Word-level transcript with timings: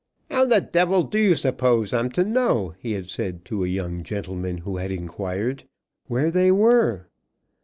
"How 0.31 0.45
the 0.45 0.61
devil 0.61 1.03
do 1.03 1.19
you 1.19 1.35
suppose 1.35 1.93
I'm 1.93 2.09
to 2.13 2.23
know," 2.23 2.73
he 2.79 2.93
had 2.93 3.07
said 3.07 3.45
to 3.45 3.63
a 3.63 3.67
young 3.67 4.01
gentleman 4.01 4.57
who 4.65 4.77
had 4.77 4.89
inquired, 4.89 5.65
"where 6.07 6.31
they 6.31 6.49
were?" 6.51 7.07